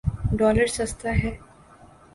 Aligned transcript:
Dollar 0.37 0.67
سستا 0.77 1.09
ہے۔ 1.21 1.31